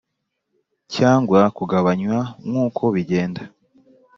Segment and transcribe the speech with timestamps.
[0.93, 3.41] cyangwa kugabanywa nk uko bigenda